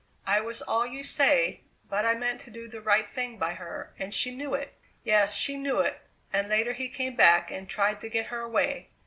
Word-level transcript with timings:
I 0.25 0.41
was 0.41 0.63
all 0.63 0.87
you 0.87 1.03
say, 1.03 1.61
but 1.87 2.05
I 2.05 2.15
meant 2.15 2.41
to 2.41 2.49
do 2.49 2.67
the 2.67 2.81
right 2.81 3.07
thing 3.07 3.37
by 3.37 3.53
her, 3.53 3.93
and 3.99 4.11
she 4.11 4.35
knew 4.35 4.55
it! 4.55 4.73
Yes, 5.03 5.35
she 5.35 5.55
knew 5.57 5.77
it, 5.77 5.99
and 6.33 6.49
later 6.49 6.73
he 6.73 6.89
came 6.89 7.15
back 7.15 7.51
and 7.51 7.69
tried 7.69 8.01
to 8.01 8.09
get 8.09 8.25
her 8.33 8.39
away. 8.41 8.89